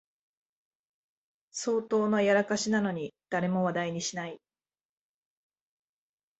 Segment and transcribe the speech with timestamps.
[1.51, 4.41] 相当なやらかしなのに誰も話題にしない